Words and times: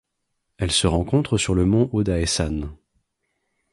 Elle 0.57 0.71
se 0.71 0.87
rencontre 0.87 1.37
sur 1.37 1.53
le 1.53 1.63
mont 1.63 1.87
Odaesan. 1.93 2.73